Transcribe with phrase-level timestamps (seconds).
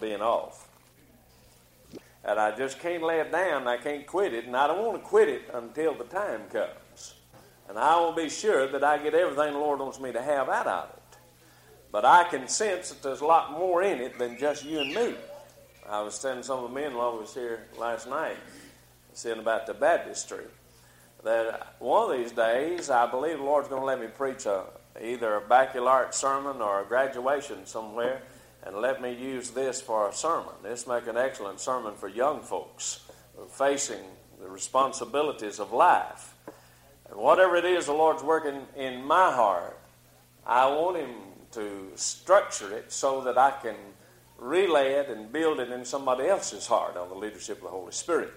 [0.00, 0.68] being off.
[2.24, 5.02] And I just can't lay it down, I can't quit it, and I don't want
[5.02, 7.14] to quit it until the time comes.
[7.68, 10.48] And I to be sure that I get everything the Lord wants me to have
[10.48, 11.18] out of it.
[11.92, 14.94] But I can sense that there's a lot more in it than just you and
[14.94, 15.14] me.
[15.88, 18.36] I was telling some of the men while I was here last night,
[19.12, 20.44] saying about the baptistry,
[21.24, 24.64] that one of these days I believe the Lord's going to let me preach a,
[25.00, 28.22] either a baccalaureate sermon or a graduation somewhere
[28.64, 30.52] and let me use this for a sermon.
[30.62, 33.00] This make an excellent sermon for young folks
[33.48, 34.02] facing
[34.40, 36.34] the responsibilities of life.
[37.08, 39.78] And whatever it is the Lord's working in my heart,
[40.46, 41.10] I want Him
[41.52, 43.76] to structure it so that I can
[44.38, 47.92] relay it and build it in somebody else's heart on the leadership of the Holy
[47.92, 48.32] Spirit.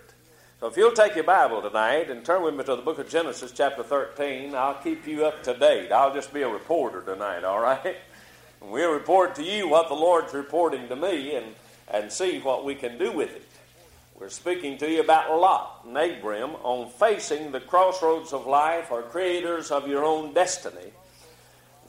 [0.59, 3.09] So if you'll take your Bible tonight and turn with me to the book of
[3.09, 5.91] Genesis, chapter 13, I'll keep you up to date.
[5.91, 7.97] I'll just be a reporter tonight, all right?
[8.63, 11.47] And we'll report to you what the Lord's reporting to me and,
[11.91, 13.47] and see what we can do with it.
[14.17, 19.01] We're speaking to you about Lot and Abram on facing the crossroads of life or
[19.01, 20.93] creators of your own destiny.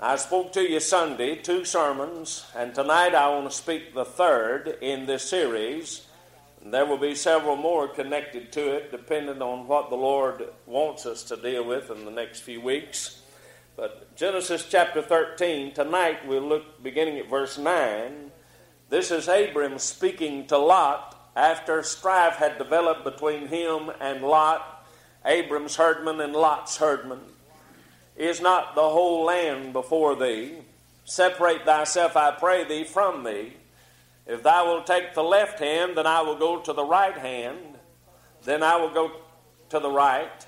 [0.01, 4.77] I spoke to you Sunday, two sermons, and tonight I want to speak the third
[4.81, 6.07] in this series.
[6.65, 11.23] There will be several more connected to it, depending on what the Lord wants us
[11.25, 13.21] to deal with in the next few weeks.
[13.77, 18.31] But Genesis chapter 13, tonight we'll look beginning at verse 9.
[18.89, 24.87] This is Abram speaking to Lot after strife had developed between him and Lot,
[25.25, 27.19] Abram's herdman and Lot's herdman.
[28.17, 30.59] Is not the whole land before thee?
[31.05, 33.55] Separate thyself, I pray thee, from me.
[34.25, 37.79] If thou wilt take the left hand, then I will go to the right hand.
[38.45, 39.11] Then I will go
[39.71, 40.44] to the right.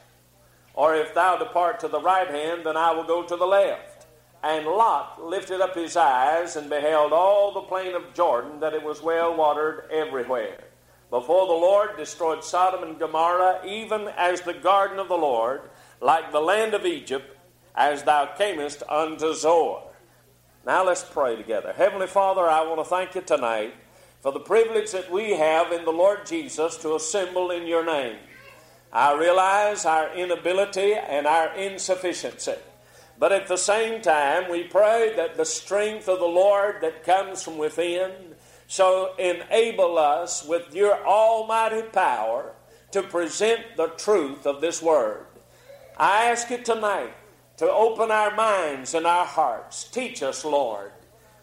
[0.76, 4.06] Or if thou depart to the right hand, then I will go to the left.
[4.42, 8.82] And Lot lifted up his eyes and beheld all the plain of Jordan, that it
[8.82, 10.62] was well watered everywhere.
[11.10, 15.62] Before the Lord destroyed Sodom and Gomorrah, even as the garden of the Lord,
[16.00, 17.36] like the land of Egypt,
[17.74, 19.82] as thou camest unto Zoar.
[20.66, 21.72] Now let's pray together.
[21.72, 23.74] Heavenly Father, I want to thank you tonight
[24.20, 28.16] for the privilege that we have in the Lord Jesus to assemble in your name.
[28.92, 32.54] I realize our inability and our insufficiency.
[33.18, 37.42] But at the same time, we pray that the strength of the Lord that comes
[37.42, 38.12] from within
[38.66, 42.52] shall enable us with your almighty power
[42.90, 45.26] to present the truth of this word.
[45.96, 47.14] I ask you tonight
[47.56, 49.84] to open our minds and our hearts.
[49.84, 50.92] Teach us, Lord.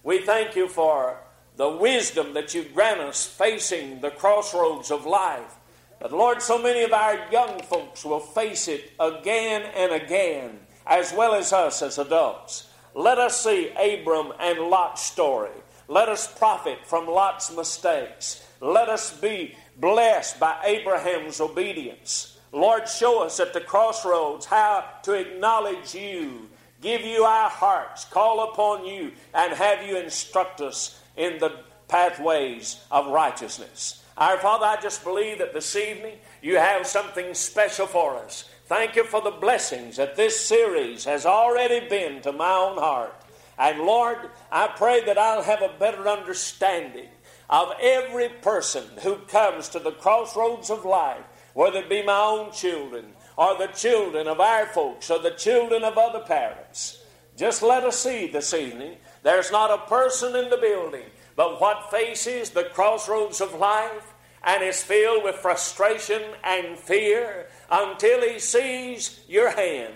[0.04, 1.18] We thank you for
[1.56, 5.56] the wisdom that you grant us facing the crossroads of life.
[6.04, 11.14] But Lord, so many of our young folks will face it again and again, as
[11.14, 12.68] well as us as adults.
[12.94, 15.56] Let us see Abram and Lot's story.
[15.88, 18.46] Let us profit from Lot's mistakes.
[18.60, 22.38] Let us be blessed by Abraham's obedience.
[22.52, 26.50] Lord, show us at the crossroads how to acknowledge you,
[26.82, 32.84] give you our hearts, call upon you, and have you instruct us in the pathways
[32.92, 34.03] of righteousness.
[34.18, 38.48] Our Father, I just believe that this evening you have something special for us.
[38.66, 43.16] Thank you for the blessings that this series has already been to my own heart.
[43.58, 44.18] And Lord,
[44.52, 47.10] I pray that I'll have a better understanding
[47.50, 51.24] of every person who comes to the crossroads of life,
[51.54, 55.84] whether it be my own children or the children of our folks or the children
[55.84, 57.04] of other parents.
[57.36, 61.06] Just let us see this evening there's not a person in the building
[61.36, 64.14] but what faces the crossroads of life
[64.44, 69.94] and is filled with frustration and fear until he sees your hand.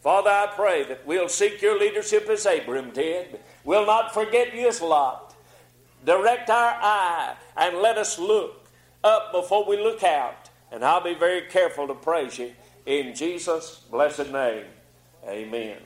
[0.00, 3.38] Father, I pray that we'll seek your leadership as Abram did.
[3.62, 5.34] We'll not forget you as Lot.
[6.04, 8.68] Direct our eye and let us look
[9.02, 10.50] up before we look out.
[10.70, 12.52] And I'll be very careful to praise you
[12.84, 14.66] in Jesus' blessed name.
[15.26, 15.78] Amen.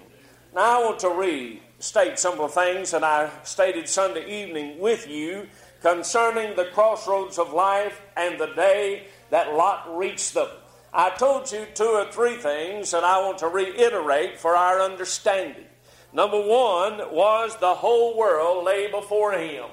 [0.55, 4.79] Now I want to read state some of the things that I stated Sunday evening
[4.79, 5.47] with you
[5.81, 10.49] concerning the crossroads of life and the day that Lot reached them.
[10.93, 15.67] I told you two or three things that I want to reiterate for our understanding.
[16.13, 19.67] Number one was the whole world lay before him.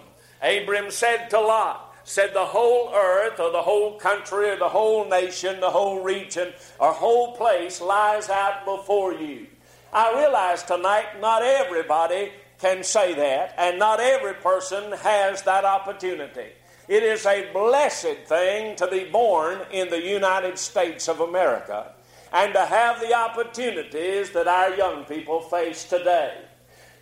[0.44, 5.08] Abram said to Lot, said the whole earth or the whole country or the whole
[5.10, 9.48] nation, the whole region or whole place lies out before you.
[9.96, 16.50] I realize tonight not everybody can say that, and not every person has that opportunity.
[16.90, 21.94] It is a blessed thing to be born in the United States of America
[22.34, 26.42] and to have the opportunities that our young people face today.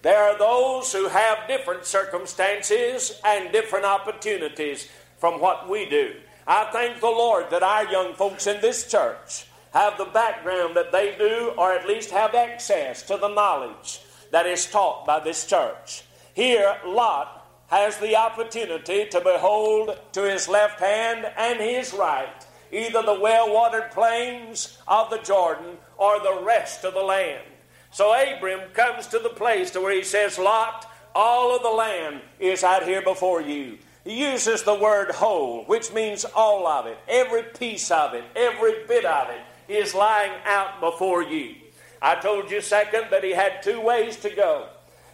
[0.03, 4.87] There are those who have different circumstances and different opportunities
[5.17, 6.13] from what we do.
[6.45, 10.91] I thank the Lord that our young folks in this church have the background that
[10.91, 15.45] they do, or at least have access to the knowledge that is taught by this
[15.45, 16.03] church.
[16.33, 23.03] Here, Lot has the opportunity to behold to his left hand and his right either
[23.03, 27.43] the well watered plains of the Jordan or the rest of the land.
[27.91, 32.21] So Abram comes to the place to where he says, Lot, all of the land
[32.39, 33.77] is out here before you.
[34.03, 38.85] He uses the word whole, which means all of it, every piece of it, every
[38.87, 41.55] bit of it is lying out before you.
[42.01, 44.67] I told you second that he had two ways to go.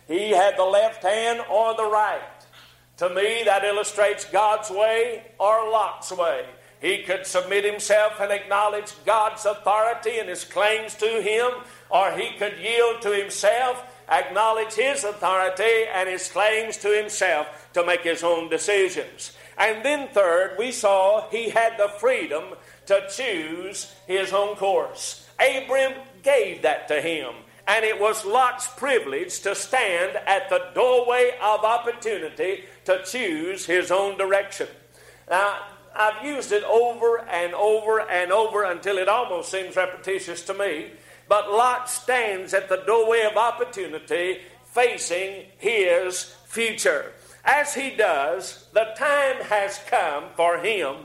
[0.08, 2.22] He had the left hand or the right.
[2.98, 6.46] To me, that illustrates God's way or Lot's way.
[6.82, 11.52] He could submit himself and acknowledge God's authority and his claims to him,
[11.90, 17.86] or he could yield to himself, acknowledge his authority and his claims to himself to
[17.86, 19.34] make his own decisions.
[19.58, 22.56] And then, third, we saw he had the freedom
[22.90, 25.28] to choose his own course.
[25.40, 25.94] Abram
[26.24, 27.34] gave that to him.
[27.68, 33.92] And it was Lot's privilege to stand at the doorway of opportunity to choose his
[33.92, 34.68] own direction.
[35.30, 35.60] Now,
[35.96, 40.90] I've used it over and over and over until it almost seems repetitious to me.
[41.28, 47.14] But Lot stands at the doorway of opportunity facing his future.
[47.46, 50.96] As he does, the time has come for him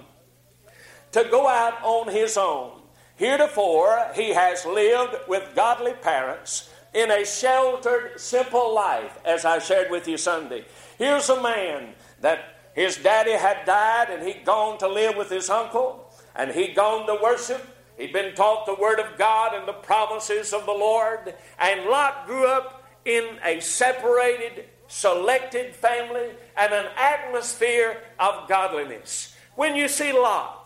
[1.15, 2.73] to go out on his own.
[3.15, 9.93] Heretofore, he has lived with godly parents in a sheltered, simple life, as I shared
[9.93, 10.65] with you Sunday.
[10.99, 15.49] Here's a man that his daddy had died and he'd gone to live with his
[15.49, 17.65] uncle and he'd gone to worship.
[17.97, 21.33] He'd been taught the Word of God and the promises of the Lord.
[21.61, 29.37] And Lot grew up in a separated, selected family and an atmosphere of godliness.
[29.55, 30.64] When you see Lot,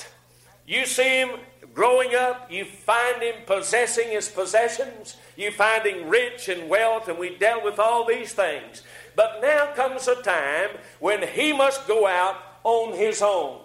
[0.68, 1.30] you see him
[1.72, 7.18] growing up, you find him possessing his possessions, you find him rich in wealth, and
[7.18, 8.82] we dealt with all these things.
[9.16, 10.70] But now comes a time
[11.00, 13.60] when he must go out on his own.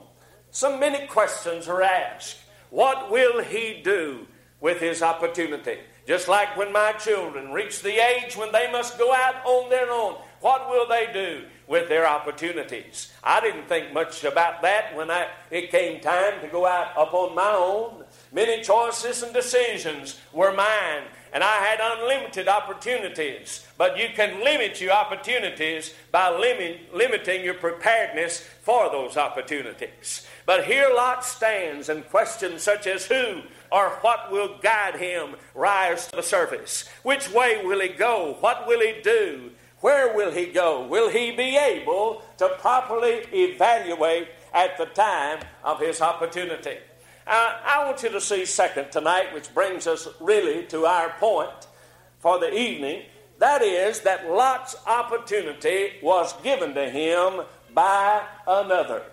[0.51, 2.37] So many questions are asked.
[2.69, 4.25] What will he do
[4.61, 5.79] with his opportunity?
[6.07, 9.91] Just like when my children reach the age when they must go out on their
[9.91, 13.13] own, what will they do with their opportunities?
[13.23, 17.33] I didn't think much about that when I, it came time to go out upon
[17.33, 18.03] my own.
[18.33, 21.03] Many choices and decisions were mine
[21.33, 23.65] and I had unlimited opportunities.
[23.77, 30.27] But you can limit your opportunities by limit, limiting your preparedness for those opportunities.
[30.45, 33.41] But here Lot stands and questions such as who
[33.71, 36.87] or what will guide him rise to the surface?
[37.01, 38.37] Which way will he go?
[38.39, 39.49] What will he do?
[39.83, 40.87] Where will he go?
[40.87, 46.77] Will he be able to properly evaluate at the time of his opportunity?
[47.27, 51.67] Uh, I want you to see second tonight, which brings us really to our point
[52.19, 53.03] for the evening.
[53.39, 57.41] That is, that Lot's opportunity was given to him
[57.73, 59.03] by another.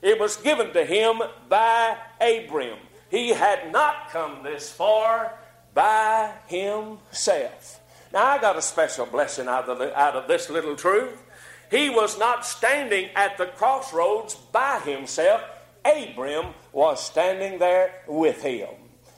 [0.00, 2.78] It was given to him by Abram.
[3.10, 5.34] He had not come this far
[5.74, 7.82] by himself.
[8.14, 11.20] Now, I got a special blessing out of, the, out of this little truth.
[11.68, 15.42] He was not standing at the crossroads by himself,
[15.84, 18.68] Abram was standing there with him.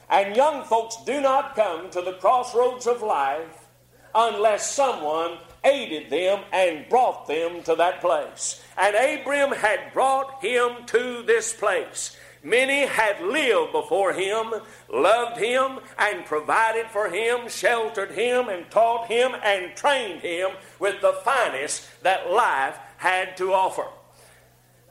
[0.09, 3.67] And young folks do not come to the crossroads of life
[4.15, 8.65] unless someone aided them and brought them to that place.
[8.79, 12.17] And Abram had brought him to this place.
[12.47, 14.55] Many had lived before him,
[14.89, 21.01] loved him, and provided for him, sheltered him, and taught him, and trained him with
[21.01, 23.87] the finest that life had to offer.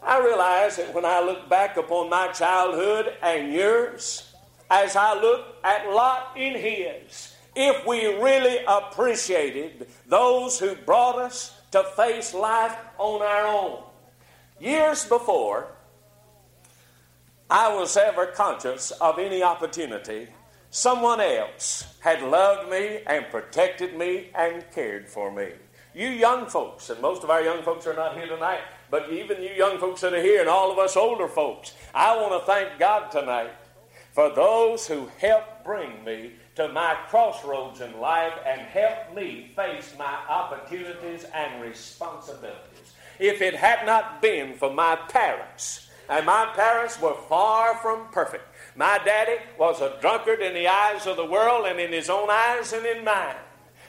[0.03, 4.33] I realize that when I look back upon my childhood and yours,
[4.69, 11.57] as I look at Lot in his, if we really appreciated those who brought us
[11.71, 13.81] to face life on our own.
[14.59, 15.69] Years before
[17.49, 20.29] I was ever conscious of any opportunity,
[20.71, 25.49] someone else had loved me and protected me and cared for me.
[25.93, 29.43] You young folks, and most of our young folks are not here tonight, but even
[29.43, 32.47] you young folks that are here and all of us older folks, I want to
[32.47, 33.51] thank God tonight
[34.11, 39.93] for those who helped bring me to my crossroads in life and helped me face
[39.99, 42.93] my opportunities and responsibilities.
[43.19, 48.43] If it had not been for my parents, and my parents were far from perfect.
[48.75, 52.29] My daddy was a drunkard in the eyes of the world and in his own
[52.29, 53.35] eyes and in mine.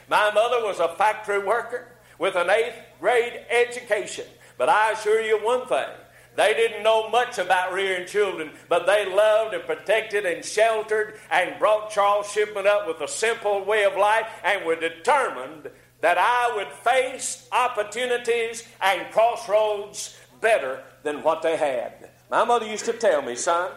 [0.09, 4.25] My mother was a factory worker with an eighth grade education.
[4.57, 5.87] But I assure you one thing
[6.35, 11.57] they didn't know much about rearing children, but they loved and protected and sheltered and
[11.57, 15.69] brought Charles Shipman up with a simple way of life and were determined
[16.01, 22.09] that I would face opportunities and crossroads better than what they had.
[22.29, 23.71] My mother used to tell me, son,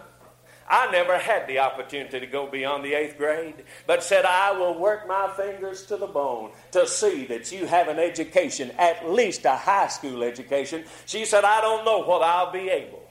[0.68, 4.78] I never had the opportunity to go beyond the eighth grade, but said, I will
[4.78, 9.44] work my fingers to the bone to see that you have an education, at least
[9.44, 10.84] a high school education.
[11.06, 13.02] She said, I don't know what I'll be able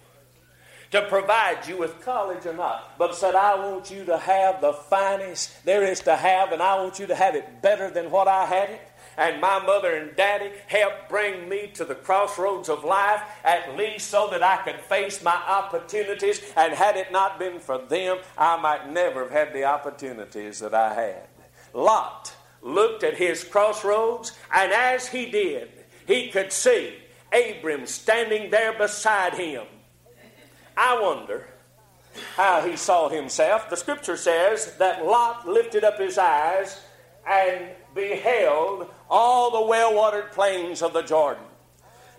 [0.91, 4.73] to provide you with college or not, but said, I want you to have the
[4.73, 8.29] finest there is to have, and I want you to have it better than what
[8.29, 8.81] I had it
[9.19, 14.09] and my mother and daddy helped bring me to the crossroads of life, at least
[14.09, 16.41] so that I could face my opportunities.
[16.55, 20.73] And had it not been for them, I might never have had the opportunities that
[20.73, 21.27] I had.
[21.73, 25.69] Lot looked at his crossroads, and as he did,
[26.07, 26.95] he could see
[27.31, 29.65] Abram standing there beside him.
[30.75, 31.45] I wonder
[32.35, 33.69] how he saw himself.
[33.69, 36.79] The scripture says that Lot lifted up his eyes
[37.27, 41.43] and beheld all the well watered plains of the Jordan.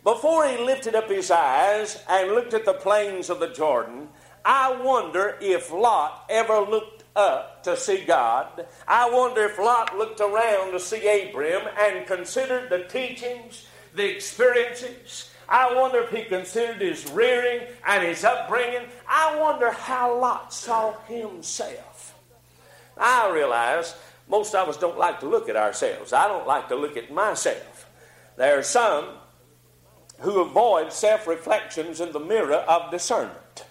[0.03, 4.09] Before he lifted up his eyes and looked at the plains of the Jordan,
[4.45, 8.67] I wonder if Lot ever looked up to see God.
[8.89, 15.31] I wonder if Lot looked around to see Abram and considered the teachings, the experiences.
[15.49, 18.89] I wonder if he considered his rearing and his upbringing.
[19.07, 22.15] I wonder how Lot saw himself.
[22.97, 23.95] I realize
[24.31, 26.13] most of us don't like to look at ourselves.
[26.13, 27.89] I don't like to look at myself.
[28.37, 29.09] There are some
[30.21, 33.65] who avoid self reflections in the mirror of discernment.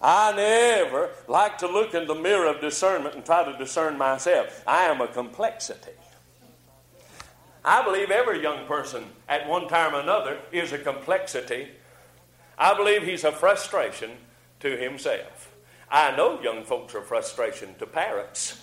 [0.00, 4.62] I never like to look in the mirror of discernment and try to discern myself.
[4.66, 5.92] I am a complexity.
[7.64, 11.68] I believe every young person at one time or another is a complexity.
[12.56, 14.12] I believe he's a frustration
[14.60, 15.52] to himself.
[15.90, 18.62] I know young folks are frustration to parents.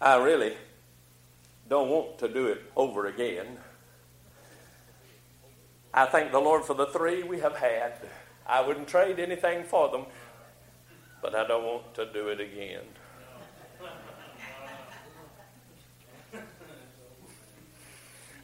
[0.00, 0.54] I really
[1.68, 3.58] don't want to do it over again.
[5.92, 7.94] I thank the Lord for the three we have had.
[8.46, 10.06] I wouldn't trade anything for them,
[11.22, 12.82] but I don't want to do it again.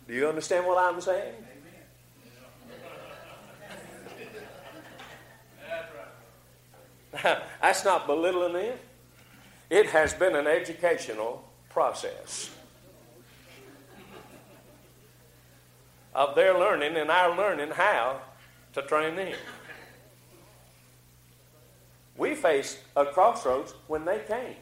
[0.06, 1.34] Do you understand what I'm saying?
[7.62, 8.78] That's not belittling them.
[9.70, 12.50] It has been an educational process
[16.12, 18.20] of their learning and our learning how
[18.72, 19.36] to train them.
[22.16, 24.56] We faced a crossroads when they came.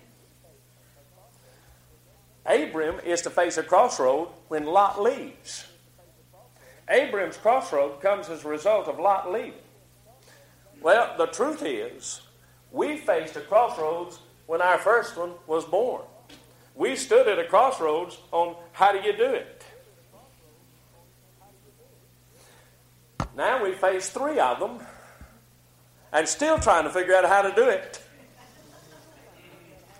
[2.44, 5.66] Abram is to face a crossroad when Lot leaves.
[6.88, 9.54] Abram's crossroad comes as a result of Lot leaving.
[10.80, 12.20] Well, the truth is,
[12.70, 16.02] we faced a crossroads when our first one was born.
[16.74, 19.62] We stood at a crossroads on how do you do it.
[23.36, 24.80] Now we face three of them
[26.14, 28.02] and still trying to figure out how to do it.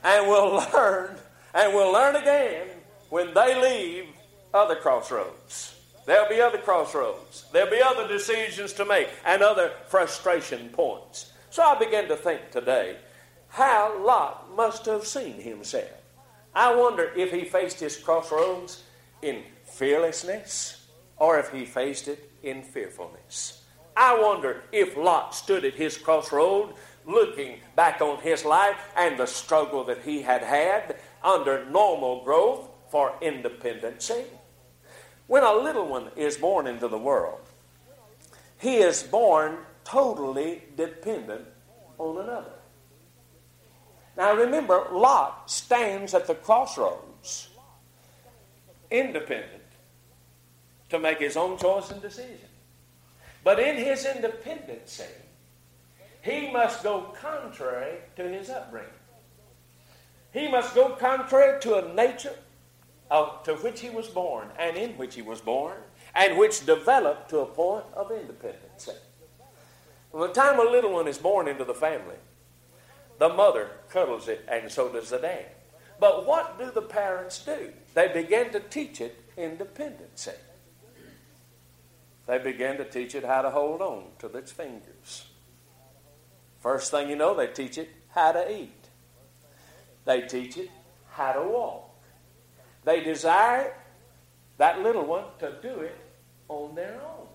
[0.03, 1.17] And we'll learn,
[1.53, 2.69] and we'll learn again
[3.11, 4.07] when they leave
[4.55, 5.79] other crossroads.
[6.07, 7.45] There'll be other crossroads.
[7.53, 11.33] There'll be other decisions to make and other frustration points.
[11.51, 12.97] So I began to think today
[13.49, 15.91] how Lot must have seen himself.
[16.55, 18.83] I wonder if he faced his crossroads
[19.23, 20.87] in fearlessness
[21.17, 23.65] or if he faced it in fearfulness.
[23.97, 26.75] I wonder if Lot stood at his crossroad
[27.05, 32.69] looking back on his life and the struggle that he had had under normal growth
[32.91, 34.25] for independency.
[35.27, 37.41] When a little one is born into the world,
[38.59, 41.47] he is born totally dependent
[41.99, 42.58] on another.
[44.19, 47.51] Now remember, Lot stands at the crossroads,
[48.91, 49.63] independent,
[50.89, 52.49] to make his own choice and decision.
[53.45, 55.05] But in his independency,
[56.21, 58.91] he must go contrary to his upbringing.
[60.33, 62.35] He must go contrary to a nature
[63.13, 65.77] of, to which he was born and in which he was born
[66.17, 68.93] and which developed to a point of independency.
[70.11, 72.17] From the time a little one is born into the family,
[73.19, 75.47] the mother cuddles it, and so does the dad.
[76.01, 77.73] But what do the parents do?
[77.95, 80.33] They begin to teach it independency.
[82.27, 85.27] They begin to teach it how to hold on to its fingers.
[86.61, 88.89] First thing you know, they teach it how to eat.
[90.05, 90.71] They teach it
[91.11, 91.91] how to walk.
[92.85, 93.75] They desire
[94.59, 95.97] that little one to do it
[96.49, 97.27] on their own.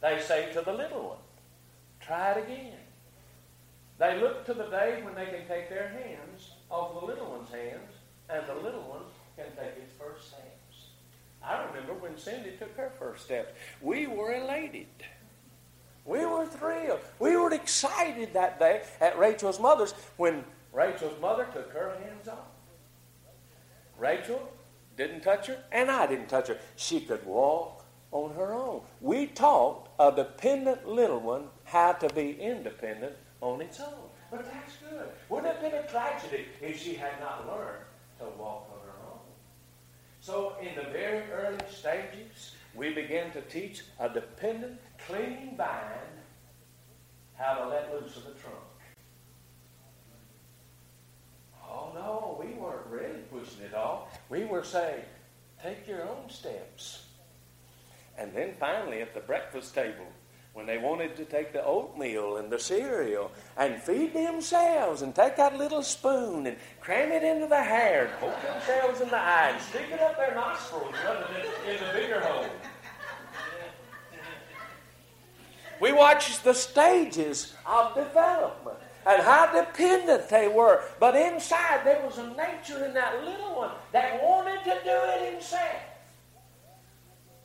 [0.00, 1.18] They say to the little one,
[2.00, 2.78] try it again.
[3.98, 7.50] They look to the day when they can take their hands off the little one's
[7.50, 7.92] hands
[8.28, 9.02] and the little one
[9.36, 10.88] can take its first steps.
[11.42, 13.52] I remember when Cindy took her first steps.
[13.80, 14.86] We were elated.
[16.04, 17.00] We were thrilled.
[17.18, 22.38] We were excited that day at Rachel's mother's when Rachel's mother took her hands off.
[23.98, 24.52] Rachel
[24.96, 26.58] didn't touch her, and I didn't touch her.
[26.76, 28.82] She could walk on her own.
[29.00, 34.08] We taught a dependent little one how to be independent on its own.
[34.30, 35.08] But that's good.
[35.28, 37.84] Wouldn't have been a tragedy if she had not learned
[38.20, 39.18] to walk on her own?
[40.20, 45.98] So, in the very early stages, we began to teach a dependent, clinging bind
[47.34, 48.56] how to let loose of the trunk.
[51.62, 54.18] Oh, no, we weren't really pushing it off.
[54.28, 55.02] We were saying,
[55.62, 57.06] take your own steps.
[58.16, 60.06] And then finally, at the breakfast table,
[60.54, 65.36] when they wanted to take the oatmeal and the cereal and feed themselves and take
[65.36, 69.50] that little spoon and cram it into the hair and poke themselves in the eye
[69.50, 72.46] and stick it up their nostrils rather than in the bigger hole.
[75.80, 80.84] We watched the stages of development and how dependent they were.
[81.00, 85.32] But inside there was a nature in that little one that wanted to do it
[85.32, 85.91] himself.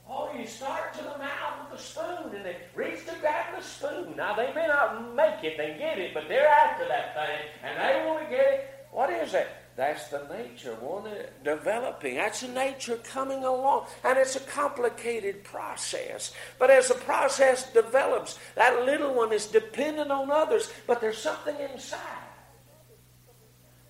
[0.10, 3.62] Oh, you start to the mouth with a spoon and they reach to grab the
[3.62, 4.16] spoon.
[4.16, 7.78] Now, they may not make it they get it, but they're after that thing and
[7.78, 8.88] they want to get it.
[8.92, 9.48] What is it?
[9.76, 11.08] That's the nature one
[11.44, 12.16] developing.
[12.16, 13.86] That's the nature coming along.
[14.04, 16.34] And it's a complicated process.
[16.58, 21.56] But as the process develops, that little one is dependent on others, but there's something
[21.72, 22.00] inside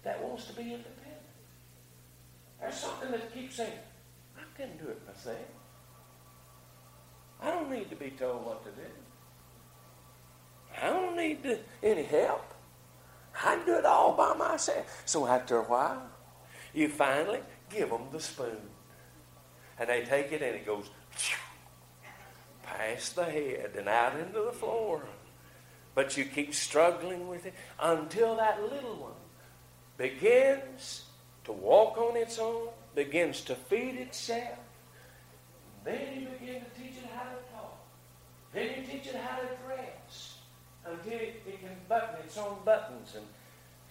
[0.03, 0.97] that wants to be independent.
[2.59, 3.71] There's something that keeps saying,
[4.37, 5.37] I can do it myself.
[7.41, 8.87] I don't need to be told what to do.
[10.81, 12.53] I don't need to, any help.
[13.43, 15.03] I can do it all by myself.
[15.05, 16.09] So after a while,
[16.73, 18.57] you finally give them the spoon.
[19.79, 20.89] And they take it and it goes
[22.63, 25.03] past the head and out into the floor.
[25.93, 29.11] But you keep struggling with it until that little one
[29.97, 31.05] begins
[31.45, 34.59] to walk on its own, begins to feed itself.
[35.83, 37.06] Then you begin to teach it.
[38.57, 40.37] Then you teach it how to dress
[40.83, 43.23] until it, it can button its own buttons and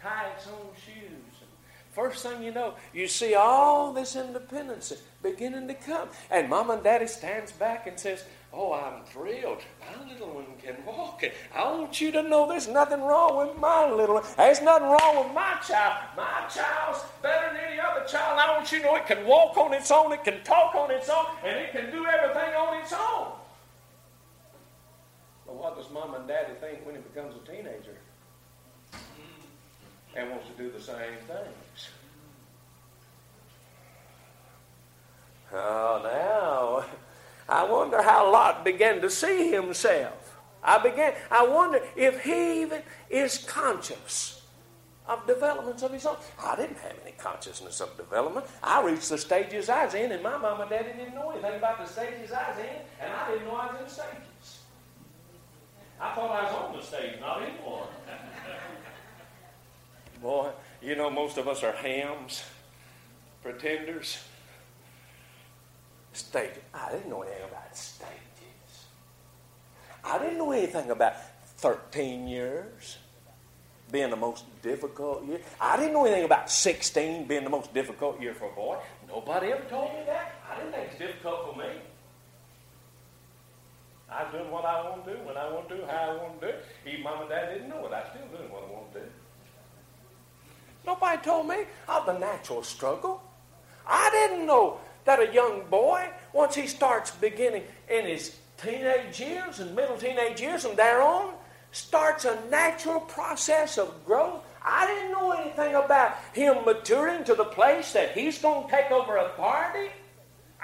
[0.03, 1.37] tie its own shoes.
[1.41, 1.51] And
[1.93, 6.09] first thing you know, you see all this independence beginning to come.
[6.33, 9.63] And mom and daddy stands back and says, Oh, I'm thrilled.
[9.81, 11.23] My little one can walk.
[11.55, 14.25] I want you to know there's nothing wrong with my little one.
[14.37, 16.03] There's nothing wrong with my child.
[16.17, 18.41] My child's better than any other child.
[18.41, 20.91] I want you to know it can walk on its own, it can talk on
[20.91, 23.46] its own, and it can do everything on its own.
[25.77, 27.99] What does mom and daddy think when he becomes a teenager?
[30.17, 31.91] And wants to do the same things.
[35.53, 36.87] Oh, now,
[37.47, 40.39] I wonder how Lot began to see himself.
[40.65, 44.41] I began, I wonder if he even is conscious
[45.07, 46.17] of developments of his own.
[46.43, 48.47] I didn't have any consciousness of development.
[48.63, 51.57] I reached the stages I was in, and my mom and daddy didn't know anything
[51.57, 54.36] about the stages I was in, and I didn't know I was in stages.
[56.01, 57.89] I thought I was on the stage, not one.
[60.23, 60.51] Boy,
[60.83, 62.43] you know, most of us are hams,
[63.43, 64.19] pretenders.
[66.13, 66.63] Stages.
[66.73, 68.87] I didn't know anything about stages.
[70.03, 71.15] I didn't know anything about
[71.59, 72.97] 13 years
[73.91, 75.41] being the most difficult year.
[75.61, 78.79] I didn't know anything about 16 being the most difficult year for a boy.
[79.09, 80.35] Nobody ever told me that.
[80.51, 81.69] I didn't think it's difficult for me.
[84.11, 86.23] I was doing what I want to do when I want to do, how I
[86.23, 86.53] want to do.
[86.89, 87.93] Even mom and dad didn't know it.
[87.93, 89.07] I still doing what I want to do.
[90.87, 93.21] Nobody told me of the natural struggle.
[93.87, 99.59] I didn't know that a young boy, once he starts beginning in his teenage years
[99.59, 101.35] and middle teenage years and thereon,
[101.73, 104.43] starts a natural process of growth.
[104.65, 108.91] I didn't know anything about him maturing to the place that he's going to take
[108.91, 109.91] over authority.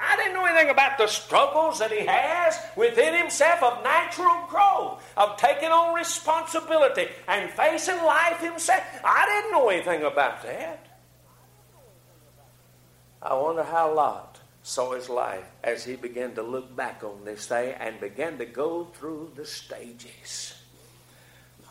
[0.02, 5.02] I didn't know anything about the struggles that he has within himself of natural growth,
[5.16, 8.82] of taking on responsibility and facing life himself.
[9.04, 10.86] I didn't know anything about that.
[13.22, 17.46] I wonder how Lot saw his life as he began to look back on this
[17.46, 20.54] thing and began to go through the stages.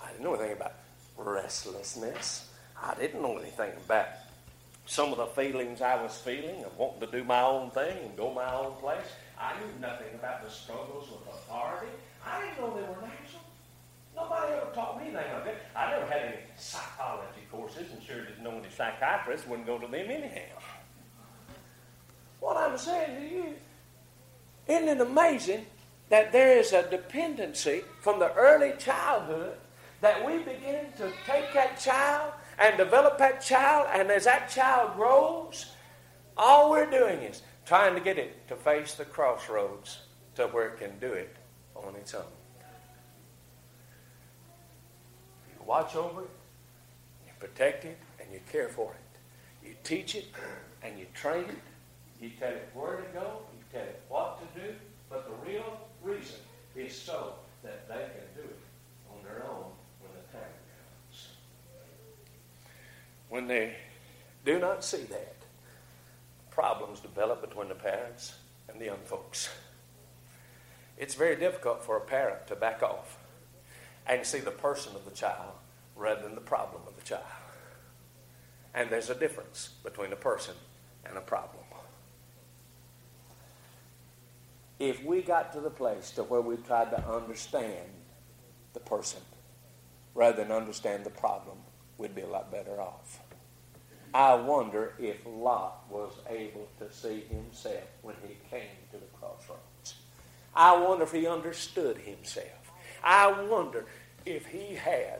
[0.02, 0.76] I didn't know anything about
[1.18, 2.50] restlessness.
[2.82, 4.08] I didn't know anything about
[4.92, 8.18] some of the feelings I was feeling of wanting to do my own thing and
[8.18, 9.08] go my own place.
[9.40, 11.88] I knew nothing about the struggles with authority.
[12.26, 13.42] I didn't know they were natural.
[14.14, 15.56] Nobody ever taught me anything like that.
[15.78, 19.88] I never had any psychology courses and sure didn't know any psychiatrists wouldn't go to
[19.88, 20.60] them anyhow.
[22.42, 23.54] What I'm saying to you,
[24.68, 25.68] isn't it amazing
[26.10, 29.56] that there is a dependency from the early childhood
[30.02, 34.96] that we begin to take that child and develop that child, and as that child
[34.96, 35.74] grows,
[36.38, 40.00] all we're doing is trying to get it to face the crossroads
[40.36, 41.36] to where it can do it
[41.76, 42.24] on its own.
[45.50, 46.30] You watch over it,
[47.26, 49.68] you protect it, and you care for it.
[49.68, 50.28] You teach it,
[50.84, 51.56] and you train it.
[52.22, 54.74] You tell it where to go, you tell it what to do,
[55.10, 56.38] but the real reason
[56.76, 57.34] is so
[57.64, 58.60] that they can do it
[59.10, 59.66] on their own
[60.00, 61.28] when the time comes.
[63.32, 63.78] When they
[64.44, 65.38] do not see that,
[66.50, 68.34] problems develop between the parents
[68.68, 69.50] and the young folks.
[70.98, 73.18] It's very difficult for a parent to back off
[74.06, 75.54] and see the person of the child
[75.96, 77.24] rather than the problem of the child.
[78.74, 80.56] And there's a difference between a person
[81.06, 81.64] and a problem.
[84.78, 87.92] If we got to the place to where we tried to understand
[88.74, 89.22] the person
[90.16, 91.60] rather than understand the problem,
[92.02, 93.20] we'd be a lot better off.
[94.14, 99.96] I wonder if Lot was able to see himself when he came to the crossroads.
[100.56, 102.72] I wonder if he understood himself.
[103.04, 103.86] I wonder
[104.26, 105.20] if he had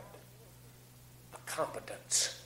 [1.30, 2.42] the competence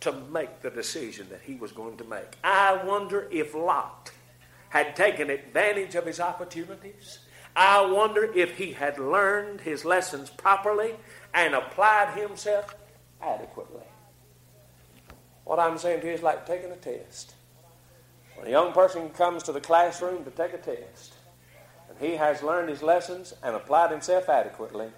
[0.00, 2.36] to make the decision that he was going to make.
[2.44, 4.12] I wonder if Lot
[4.68, 7.20] had taken advantage of his opportunities.
[7.56, 10.94] I wonder if he had learned his lessons properly
[11.34, 12.74] and applied himself
[13.22, 13.82] adequately.
[15.44, 17.34] What I'm saying to you is like taking a test.
[18.36, 21.14] When a young person comes to the classroom to take a test,
[21.88, 24.90] and he has learned his lessons and applied himself adequately,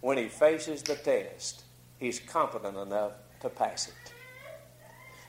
[0.00, 1.64] when he faces the test,
[1.98, 4.12] he's competent enough to pass it.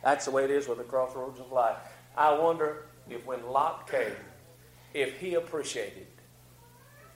[0.04, 1.78] That's the way it is with the crossroads of life.
[2.16, 4.16] I wonder if when Lot came,
[4.94, 6.08] if he appreciated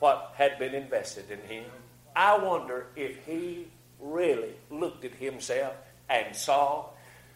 [0.03, 1.63] what had been invested in him.
[2.13, 3.67] I wonder if he
[4.03, 5.73] really looked at himself
[6.09, 6.85] and saw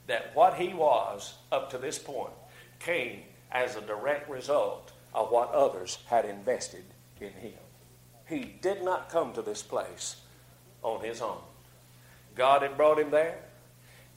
[0.08, 2.34] that what he was up to this point
[2.80, 6.84] came as a direct result of what others had invested
[7.19, 7.53] in him.
[8.27, 10.17] He did not come to this place
[10.84, 11.41] on his own.
[12.36, 13.39] God had brought him there.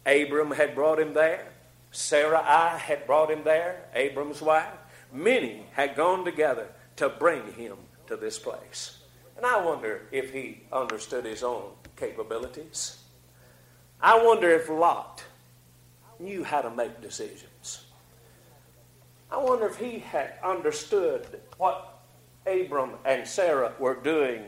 [0.05, 1.47] Abram had brought him there.
[1.93, 4.73] Sarai had brought him there, Abram's wife.
[5.13, 9.00] Many had gone together to bring him to this place.
[9.41, 12.99] And I wonder if he understood his own capabilities.
[13.99, 15.25] I wonder if Lot
[16.19, 17.87] knew how to make decisions.
[19.31, 22.03] I wonder if he had understood what
[22.47, 24.43] Abram and Sarah were doing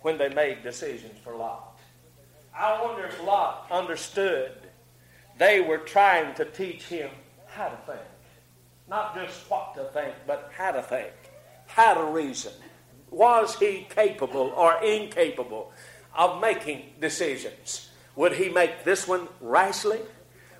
[0.00, 1.78] when they made decisions for Lot.
[2.56, 4.52] I wonder if Lot understood
[5.36, 7.10] they were trying to teach him
[7.48, 8.00] how to think.
[8.88, 11.12] Not just what to think, but how to think,
[11.66, 12.54] how to reason.
[13.12, 15.70] Was he capable or incapable
[16.16, 17.90] of making decisions?
[18.16, 20.00] Would he make this one rashly?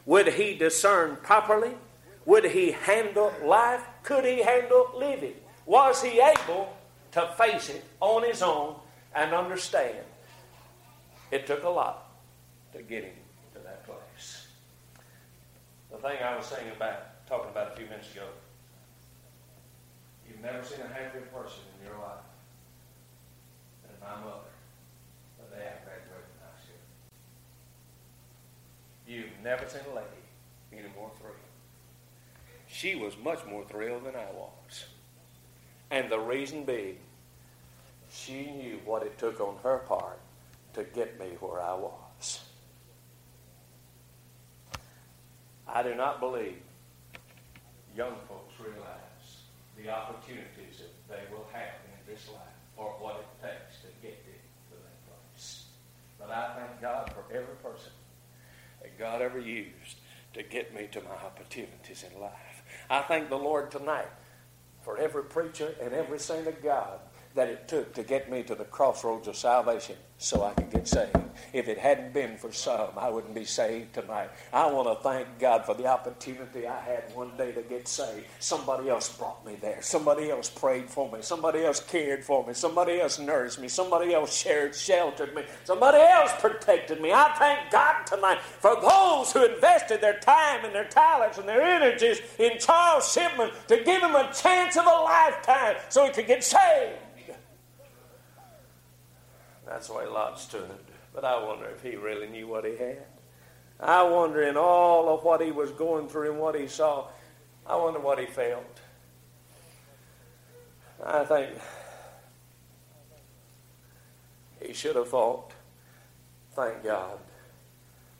[0.04, 1.72] Would he discern properly?
[2.26, 3.80] Would he handle life?
[4.02, 5.34] Could he handle living?
[5.64, 6.76] Was he able
[7.12, 8.76] to face it on his own
[9.14, 10.04] and understand?
[11.30, 12.10] It took a lot
[12.74, 13.14] to get him
[13.54, 14.46] to that place.
[15.90, 18.26] The thing I was saying about, talking about a few minutes ago,
[20.28, 22.20] you've never seen a happier person in your life
[24.02, 24.52] my mother
[25.38, 26.82] the day I graduated high school.
[29.06, 30.22] You've never seen a lady
[30.72, 31.36] any more thrilled.
[32.68, 34.84] She was much more thrilled than I was.
[35.90, 36.96] And the reason being,
[38.10, 40.18] she knew what it took on her part
[40.74, 42.40] to get me where I was.
[45.68, 46.56] I do not believe
[47.96, 49.44] young folks realize
[49.76, 54.24] the opportunities that they will have in this life or what it takes to get
[54.24, 54.34] them
[54.70, 55.64] to that place.
[56.18, 57.92] But I thank God for every person
[58.80, 59.98] that God ever used
[60.34, 62.62] to get me to my opportunities in life.
[62.88, 64.08] I thank the Lord tonight
[64.80, 67.00] for every preacher and every saint of God
[67.34, 70.86] that it took to get me to the crossroads of salvation so I could get
[70.86, 71.16] saved.
[71.52, 74.30] If it hadn't been for some, I wouldn't be saved tonight.
[74.52, 78.26] I want to thank God for the opportunity I had one day to get saved.
[78.38, 79.82] Somebody else brought me there.
[79.82, 81.18] Somebody else prayed for me.
[81.22, 82.54] Somebody else cared for me.
[82.54, 83.68] Somebody else nourished me.
[83.68, 85.42] Somebody else shared, sheltered me.
[85.64, 87.12] Somebody else protected me.
[87.12, 91.62] I thank God tonight for those who invested their time and their talents and their
[91.62, 96.26] energies in Charles Shipman to give him a chance of a lifetime so he could
[96.26, 96.98] get saved.
[99.72, 100.68] That's why a Lot stood.
[101.14, 103.06] But I wonder if he really knew what he had.
[103.80, 107.06] I wonder in all of what he was going through and what he saw,
[107.66, 108.80] I wonder what he felt.
[111.02, 111.54] I think
[114.62, 115.52] he should have thought,
[116.54, 117.18] thank God,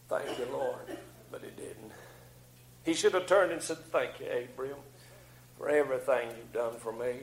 [0.08, 0.96] thank the Lord,
[1.30, 1.92] but he didn't.
[2.82, 4.78] He should have turned and said, thank you, Abram,
[5.58, 7.18] for everything you've done for me.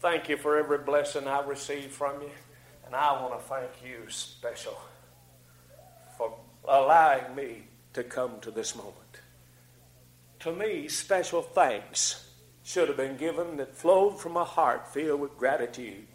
[0.00, 2.30] Thank you for every blessing I received from you.
[2.88, 4.80] And I want to thank you special
[6.16, 6.32] for
[6.66, 8.94] allowing me to come to this moment.
[10.40, 12.30] To me, special thanks
[12.64, 16.06] should have been given that flowed from a heart filled with gratitude.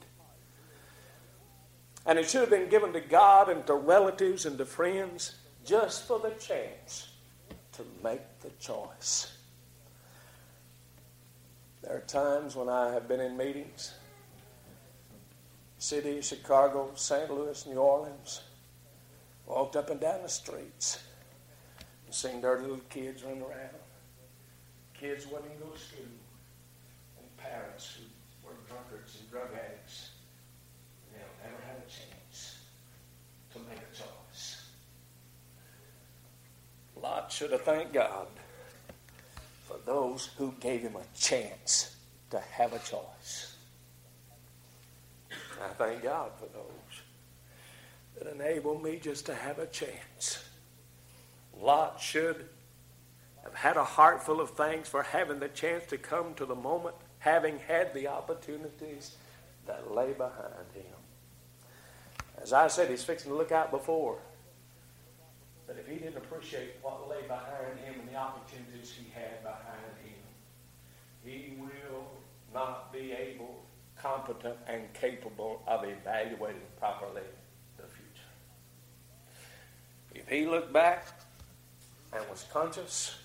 [2.08, 6.08] And it should have been given to God and to relatives and to friends just
[6.08, 7.10] for the chance
[7.74, 9.32] to make the choice.
[11.84, 13.94] There are times when I have been in meetings
[15.84, 17.30] city, Chicago, St.
[17.30, 18.42] Louis, New Orleans.
[19.46, 21.04] Walked up and down the streets
[22.06, 23.76] and seen their little kids run around.
[24.94, 26.06] Kids wouldn't go to school.
[27.20, 30.12] And parents who were drunkards and drug addicts.
[31.12, 32.60] Know, never had a chance
[33.52, 34.70] to make a choice.
[36.96, 38.28] Lot should have thanked God
[39.68, 41.98] for those who gave him a chance
[42.30, 43.53] to have a choice.
[45.62, 47.02] I thank God for those
[48.18, 50.44] that enable me just to have a chance.
[51.60, 52.46] Lot should
[53.44, 56.56] have had a heart full of thanks for having the chance to come to the
[56.56, 59.18] moment, having had the opportunities
[59.66, 60.84] that lay behind him.
[62.42, 64.18] As I said, he's fixing to look out before.
[65.68, 69.96] But if he didn't appreciate what lay behind him and the opportunities he had behind
[70.04, 70.20] him,
[71.24, 72.06] he will
[72.54, 73.63] not be able
[74.04, 77.22] competent and capable of evaluating properly
[77.78, 78.30] the future.
[80.14, 81.08] If he looked back
[82.12, 83.16] and was conscious,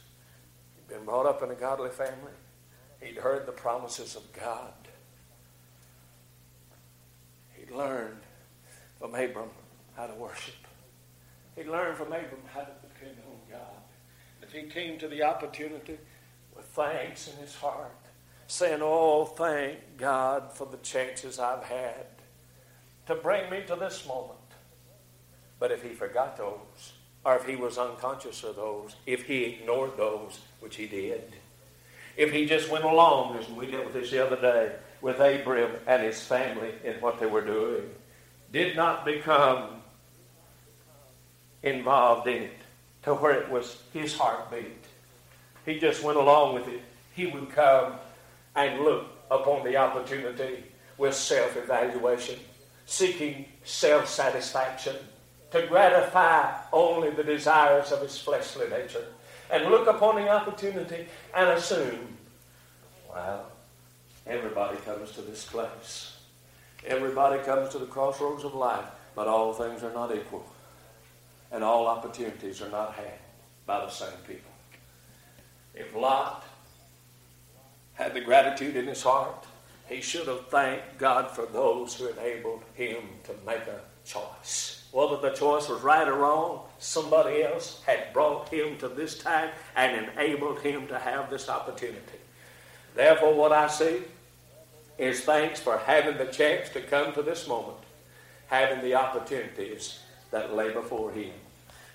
[0.76, 2.32] he'd been brought up in a godly family,
[3.02, 4.72] he'd heard the promises of God,
[7.54, 8.20] he'd learned
[9.00, 9.50] from Abram
[9.96, 10.54] how to worship.
[11.56, 13.82] He'd learned from Abram how to depend on God.
[14.42, 15.98] If he came to the opportunity
[16.56, 17.90] with thanks in his heart,
[18.48, 22.06] saying, Oh, thank God for the chances I've had
[23.06, 24.38] to bring me to this moment.
[25.60, 26.92] But if he forgot those,
[27.24, 31.32] or if he was unconscious of those, if he ignored those, which he did,
[32.16, 35.72] if he just went along, as we did with this the other day, with Abram
[35.86, 37.88] and his family and what they were doing,
[38.52, 39.82] did not become
[41.62, 42.58] involved in it
[43.02, 44.84] to where it was his heartbeat.
[45.64, 46.82] He just went along with it.
[47.14, 47.94] He would come
[48.58, 50.64] and look upon the opportunity
[50.98, 52.36] with self evaluation,
[52.86, 54.96] seeking self satisfaction,
[55.52, 59.04] to gratify only the desires of his fleshly nature,
[59.52, 62.16] and look upon the opportunity and assume,
[63.08, 63.46] well,
[64.26, 66.16] everybody comes to this place.
[66.84, 70.44] Everybody comes to the crossroads of life, but all things are not equal,
[71.52, 73.18] and all opportunities are not had
[73.66, 74.50] by the same people.
[75.74, 76.44] If Lot
[77.98, 79.44] had the gratitude in his heart,
[79.88, 84.86] he should have thanked God for those who enabled him to make a choice.
[84.92, 89.50] Whether the choice was right or wrong, somebody else had brought him to this time
[89.74, 92.20] and enabled him to have this opportunity.
[92.94, 94.02] Therefore, what I see
[94.96, 97.78] is thanks for having the chance to come to this moment,
[98.46, 99.98] having the opportunities
[100.30, 101.32] that lay before him.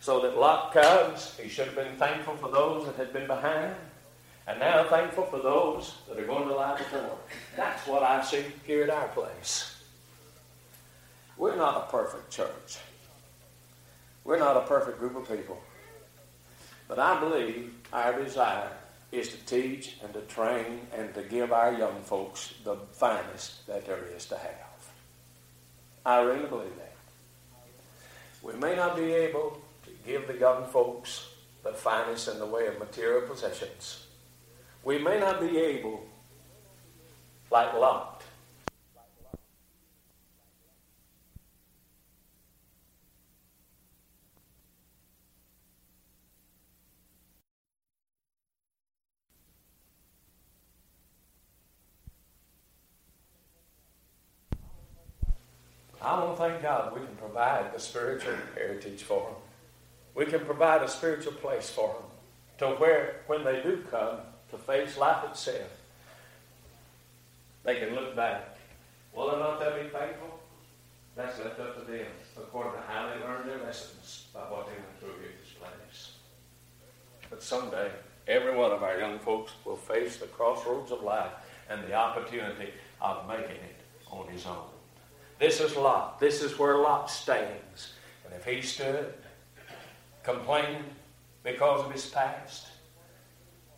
[0.02, 3.76] So that Lot comes, he should have been thankful for those that had been behind
[4.48, 7.18] and now thankful for those that are going to lie before.
[7.56, 9.76] That's what I see here at our place.
[11.38, 12.78] We're not a perfect church.
[14.24, 15.62] We're not a perfect group of people.
[16.88, 18.70] But I believe our desire
[19.12, 23.86] is to teach and to train and to give our young folks the finest that
[23.86, 24.92] there is to have.
[26.06, 26.96] I really believe that.
[28.42, 31.30] We may not be able to give the young folks
[31.64, 34.03] the finest in the way of material possessions
[34.84, 36.06] we may not be able,
[37.50, 38.24] like Lot,
[56.02, 59.36] I don't thank God we can provide the spiritual heritage for them.
[60.15, 62.04] We can provide a spiritual place for them
[62.58, 64.17] to where, when they do come,
[64.54, 65.70] to face life itself,
[67.63, 68.58] they can look back.
[69.13, 70.39] Will or not they be faithful?
[71.16, 72.06] That's left up to them,
[72.38, 76.12] according to how they learned their lessons by what they went through here this place.
[77.30, 77.92] But someday,
[78.28, 81.32] every one of our young folks will face the crossroads of life
[81.70, 83.76] and the opportunity of making it
[84.10, 84.66] on his own.
[85.39, 86.20] This is Lot.
[86.20, 87.94] This is where Lot stands.
[88.26, 89.13] And if he stood
[90.24, 90.84] complaining
[91.44, 92.68] because of his past,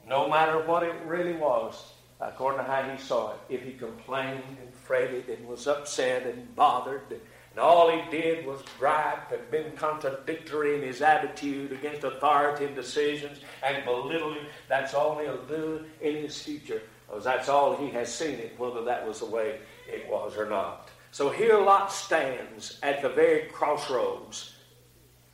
[0.08, 4.58] no matter what it really was, according to how he saw it, if he complained
[4.62, 9.72] and fretted and was upset and bothered, and all he did was gripe and been
[9.78, 16.16] contradictory in his attitude against authority and decisions and belittling, that's all he'll do in
[16.18, 16.82] his future.
[17.08, 20.50] Because that's all he has seen it, whether that was the way it was or
[20.50, 20.90] not.
[21.12, 24.56] So here Lot stands at the very crossroads,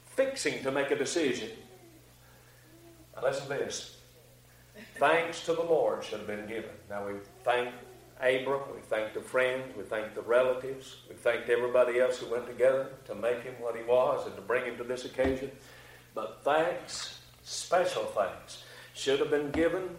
[0.06, 1.50] fixing to make a decision.
[3.16, 3.98] Now listen to this.
[4.96, 6.72] Thanks to the Lord should have been given.
[6.90, 7.74] Now we thank
[8.22, 12.46] Abram, we thank the friends, we thank the relatives, we thanked everybody else who went
[12.46, 15.50] together to make him what he was and to bring him to this occasion.
[16.14, 19.90] But thanks, special thanks, should have been given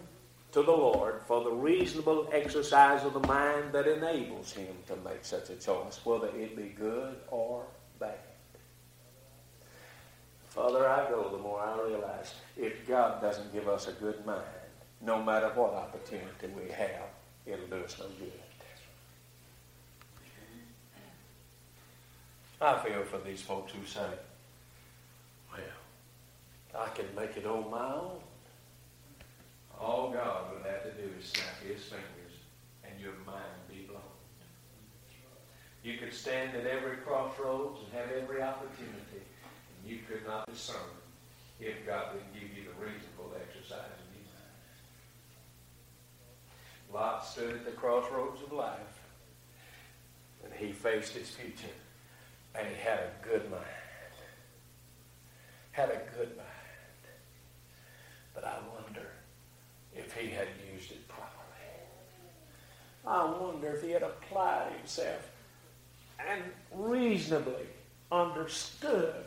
[0.53, 5.25] to the Lord for the reasonable exercise of the mind that enables him to make
[5.25, 7.65] such a choice, whether it be good or
[7.99, 8.19] bad.
[10.53, 14.23] The further I go, the more I realize if God doesn't give us a good
[14.25, 14.43] mind,
[15.01, 17.09] no matter what opportunity we have,
[17.45, 18.31] it'll do us no good.
[22.61, 24.07] I feel for these folks who say,
[25.51, 28.19] well, I can make it on my own.
[29.79, 32.37] All God would have to do is snap his fingers
[32.85, 34.01] and your mind be blown.
[35.83, 39.21] You could stand at every crossroads and have every opportunity,
[39.85, 40.77] you could not discern
[41.59, 44.23] if God didn't give you the reasonable exercise of your
[46.93, 47.13] mind.
[47.13, 49.01] Lot stood at the crossroads of life,
[50.43, 51.73] and he faced his future,
[52.55, 53.63] and he had a good mind.
[55.71, 56.47] Had a good mind.
[58.33, 59.07] But I wonder
[59.95, 61.33] if he had used it properly.
[63.05, 65.29] I wonder if he had applied himself
[66.19, 66.41] and
[66.71, 67.67] reasonably
[68.11, 69.25] understood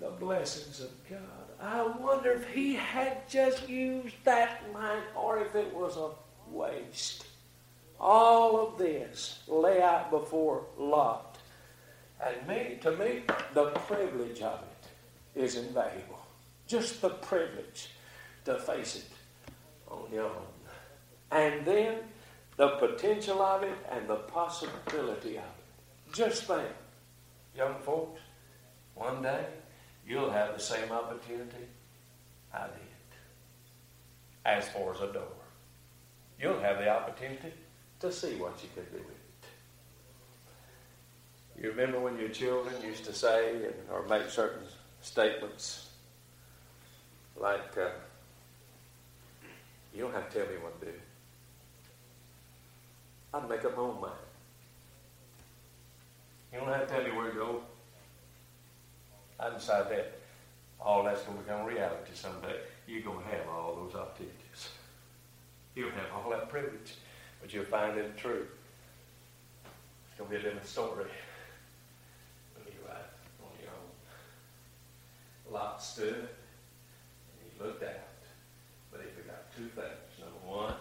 [0.00, 1.20] the blessings of God.
[1.60, 6.10] I wonder if he had just used that mind or if it was a
[6.50, 7.26] waste.
[7.98, 11.38] All of this lay out before Lot.
[12.24, 13.22] And me, to me,
[13.54, 16.20] the privilege of it is invaluable.
[16.66, 17.90] Just the privilege
[18.44, 20.46] to face it on your own.
[21.30, 21.98] And then
[22.56, 26.14] the potential of it and the possibility of it.
[26.14, 26.68] Just think,
[27.56, 28.20] young folks,
[28.94, 29.46] one day
[30.06, 31.66] you'll have the same opportunity
[32.54, 32.72] I did.
[34.44, 35.26] As far as a door,
[36.40, 37.52] you'll have the opportunity
[38.00, 39.16] to see what you can do with it.
[41.62, 44.62] You remember when your children used to say and, or make certain
[45.00, 45.88] statements
[47.38, 47.88] like, uh,
[49.94, 50.92] you don't have to tell me what to do.
[53.34, 54.14] I'd make up my own mind.
[56.52, 57.62] You don't have to tell me where to go.
[59.38, 60.18] I decide that
[60.80, 62.56] all that's going to become reality someday.
[62.86, 64.68] You're going to have all those opportunities.
[65.74, 66.94] You'll have all that privilege,
[67.40, 68.46] but you'll find it true.
[70.08, 71.06] It's going to be a different story
[72.54, 73.04] when you uh, ride
[73.42, 73.90] on your own.
[75.48, 76.28] Um, Lot stood and
[77.42, 78.06] he looked out
[78.96, 80.20] but he forgot two things.
[80.20, 80.74] Number one,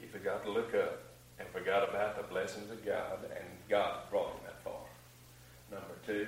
[0.00, 1.02] he forgot to look up
[1.38, 4.84] and forgot about the blessings of God, and God brought him that far.
[5.70, 6.26] Number two,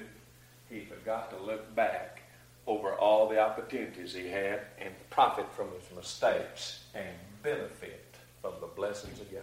[0.71, 2.23] he forgot to look back
[2.67, 8.67] over all the opportunities he had and profit from his mistakes and benefit from the
[8.67, 9.43] blessings of God.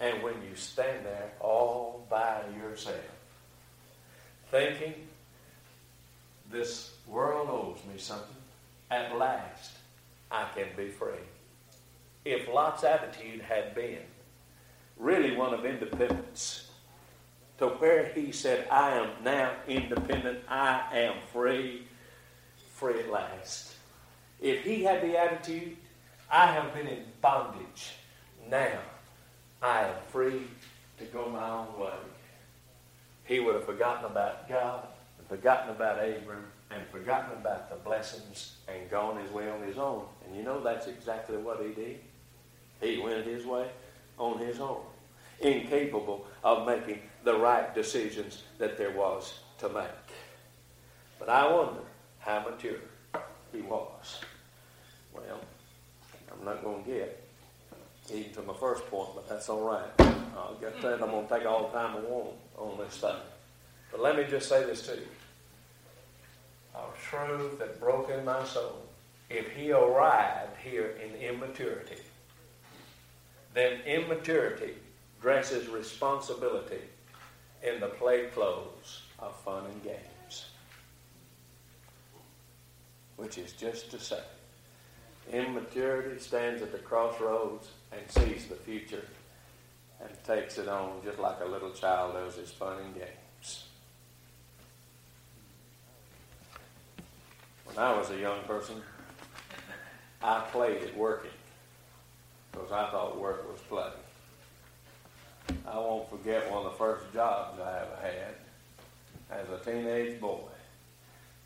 [0.00, 2.96] And when you stand there all by yourself,
[4.50, 4.94] thinking,
[6.50, 8.36] this world owes me something,
[8.90, 9.72] at last
[10.30, 11.12] I can be free.
[12.24, 14.00] If Lot's attitude had been
[14.96, 16.65] really one of independence,
[17.58, 21.82] to where he said, I am now independent, I am free,
[22.74, 23.74] free at last.
[24.40, 25.76] If he had the attitude,
[26.30, 27.94] I have been in bondage,
[28.50, 28.78] now
[29.62, 30.42] I am free
[30.98, 31.94] to go my own way,
[33.24, 34.86] he would have forgotten about God
[35.28, 40.04] forgotten about Abram and forgotten about the blessings and gone his way on his own.
[40.26, 42.00] And you know that's exactly what he did.
[42.80, 43.68] He went his way
[44.18, 44.80] on his own.
[45.40, 50.06] incapable of making the right decisions that there was to make.
[51.18, 51.80] But I wonder
[52.20, 52.78] how mature
[53.52, 54.20] he was.
[55.12, 55.40] Well,
[56.30, 57.24] I'm not going to get
[58.14, 59.90] even to my first point, but that's all right.
[60.36, 61.02] I'll get that.
[61.02, 63.16] I'm going to take all the time I want on this thing.
[63.90, 65.08] But let me just say this to you.
[66.76, 68.84] A truth that broke in my soul.
[69.28, 71.96] If he arrived here in immaturity,
[73.52, 74.74] then immaturity
[75.20, 76.78] dresses responsibility
[77.62, 80.46] in the play clothes of fun and games.
[83.16, 84.20] Which is just to say,
[85.32, 89.04] immaturity stands at the crossroads and sees the future
[90.00, 93.64] and takes it on just like a little child does his fun and games.
[97.64, 98.82] When I was a young person,
[100.22, 101.30] I played at working
[102.52, 103.90] because I thought work was play.
[105.66, 108.34] I won't forget one of the first jobs I ever had
[109.30, 110.48] as a teenage boy,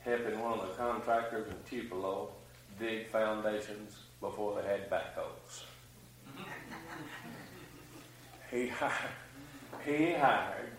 [0.00, 2.30] helping one of the contractors in Tupelo
[2.78, 5.62] dig foundations before they had backhoes.
[8.50, 8.92] he hired,
[9.84, 10.72] he hired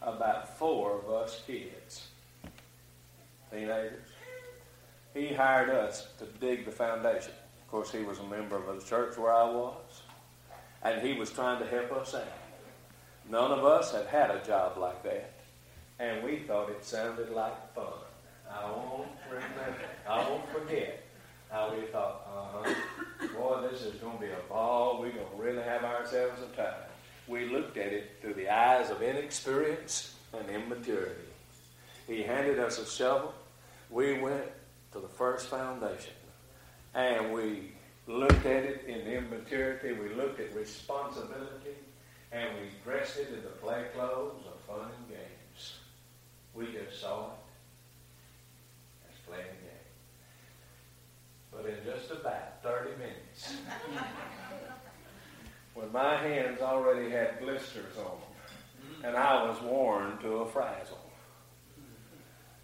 [0.00, 2.08] about four of us kids,
[3.50, 4.08] teenagers.
[5.12, 7.32] He hired us to dig the foundation.
[7.62, 10.02] Of course, he was a member of the church where I was,
[10.82, 12.43] and he was trying to help us out.
[13.28, 15.32] None of us had had a job like that,
[15.98, 17.84] and we thought it sounded like fun.
[18.50, 21.02] I won't remember, I won't forget
[21.50, 25.00] how we thought, uh-huh, boy, this is going to be a ball.
[25.00, 26.74] We're going to really have ourselves a time.
[27.26, 31.14] We looked at it through the eyes of inexperience and immaturity.
[32.06, 33.32] He handed us a shovel.
[33.88, 34.44] We went
[34.92, 36.12] to the first foundation,
[36.94, 37.72] and we
[38.06, 39.92] looked at it in immaturity.
[39.92, 41.76] We looked at responsibility
[42.34, 45.74] and we dressed it in the play clothes of fun and games.
[46.52, 47.30] We just saw it
[49.08, 49.70] as playing a game.
[51.52, 53.54] But in just about 30 minutes,
[55.74, 60.98] when my hands already had blisters on them, and I was worn to a frazzle,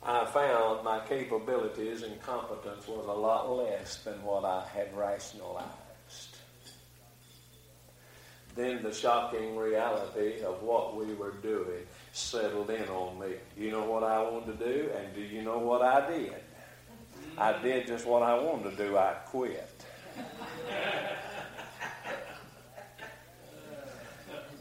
[0.03, 5.90] I found my capabilities and competence was a lot less than what I had rationalized
[8.57, 13.35] then the shocking reality of what we were doing settled in on me.
[13.57, 16.35] You know what I wanted to do, and do you know what I did?
[17.39, 18.97] I did just what I wanted to do.
[18.97, 19.85] I quit.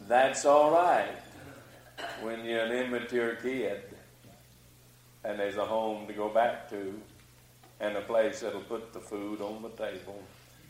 [0.08, 1.16] That's all right
[2.22, 3.82] when you're an immature kid
[5.24, 7.00] and there's a home to go back to
[7.80, 10.22] and a place that'll put the food on the table,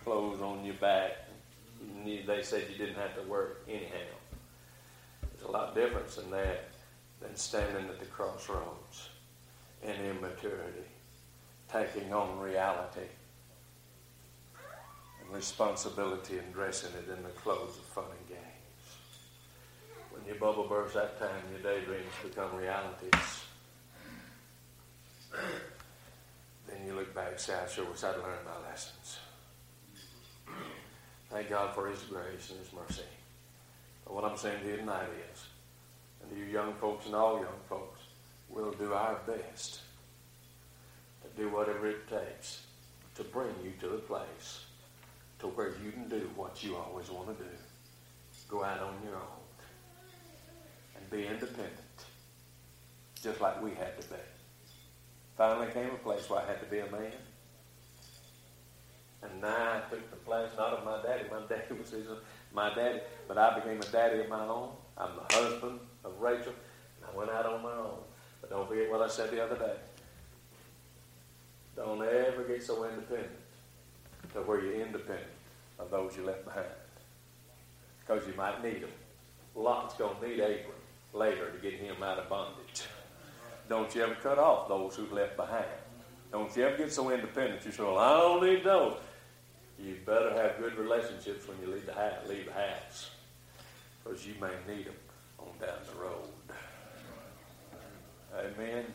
[0.03, 1.28] clothes on your back,
[2.29, 4.13] they said you didn't have to work anyhow.
[5.21, 6.69] There's a lot difference in that
[7.19, 9.09] than standing at the crossroads
[9.81, 10.87] in immaturity,
[11.71, 13.07] taking on reality
[15.21, 18.43] and responsibility and dressing it in the clothes of fun and games.
[20.11, 23.43] When your bubble bursts that time, your daydreams become realities.
[26.67, 29.19] then you look back and say, I sure wish I'd learned my lessons.
[31.29, 33.03] Thank God for His grace and His mercy.
[34.03, 35.45] But what I'm saying to you tonight is,
[36.21, 37.99] and to you young folks and all young folks,
[38.49, 39.81] we'll do our best
[41.21, 42.65] to do whatever it takes
[43.15, 44.65] to bring you to the place
[45.39, 47.49] to where you can do what you always want to do.
[48.49, 49.45] Go out on your own
[50.95, 51.77] and be independent,
[53.21, 54.15] just like we had to be.
[55.37, 57.13] Finally came a place where I had to be a man
[59.21, 61.25] and I took the place not of my daddy.
[61.29, 62.07] My daddy was his,
[62.53, 64.69] my daddy, but I became a daddy of my own.
[64.97, 66.53] I'm the husband of Rachel,
[66.97, 67.99] and I went out on my own.
[68.41, 69.75] But don't forget what I said the other day.
[71.75, 73.29] Don't ever get so independent
[74.33, 75.27] to where you're independent
[75.77, 76.65] of those you left behind.
[77.99, 78.89] Because you might need them.
[79.55, 80.79] Lot's going to need Abram
[81.13, 82.83] later to get him out of bondage.
[83.67, 85.65] Don't you ever cut off those who've left behind.
[86.31, 88.97] Don't you ever get so independent you say, well, I don't need those
[89.81, 92.51] you better have good relationships when you leave the house, leave the
[94.03, 94.95] because you may need them
[95.37, 96.29] on down the road.
[98.37, 98.85] Amen.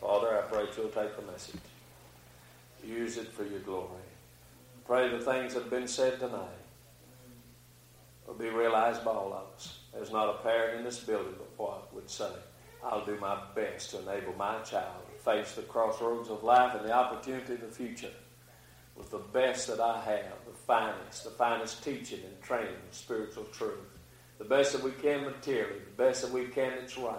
[0.00, 1.60] Father, I pray you'll take the message.
[2.84, 3.88] Use it for your glory.
[4.86, 6.48] Pray the things that have been said tonight
[8.26, 9.80] will be realized by all of us.
[9.92, 12.30] There's not a parent in this building but what would say,
[12.84, 16.88] I'll do my best to enable my child to face the crossroads of life and
[16.88, 18.10] the opportunity of the future
[19.00, 23.44] with the best that I have, the finest, the finest teaching and training of spiritual
[23.44, 23.78] truth,
[24.38, 27.18] the best that we can materially, the best that we can that's right.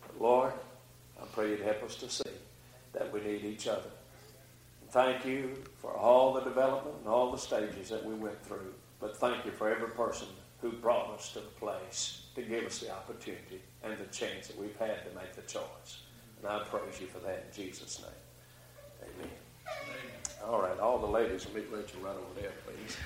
[0.00, 0.52] But Lord,
[1.20, 2.30] I pray you'd help us to see
[2.92, 3.90] that we need each other.
[4.80, 8.72] And thank you for all the development and all the stages that we went through.
[9.00, 10.28] But thank you for every person
[10.60, 14.56] who brought us to the place to give us the opportunity and the chance that
[14.56, 16.02] we've had to make the choice.
[16.38, 19.10] And I praise you for that in Jesus' name.
[19.18, 19.30] Amen.
[20.48, 22.96] All right, all the ladies will meet Rachel right over there, please.